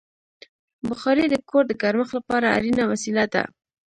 [0.89, 3.43] بخاري د کور د ګرمښت لپاره اړینه وسیله ده.